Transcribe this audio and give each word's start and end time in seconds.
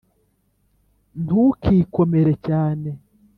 ntukikomere 1.23 2.33
cyane. 2.47 2.89